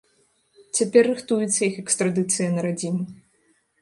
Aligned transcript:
Цяпер 0.77 1.03
рыхтуецца 1.11 1.53
іх 1.69 1.75
экстрадыцыя 1.85 2.47
на 2.59 2.67
радзіму. 2.69 3.03